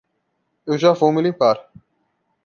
Eu 0.65 0.79
já 0.79 0.93
vou 0.93 1.11
me 1.13 1.21
limpar 1.21 1.69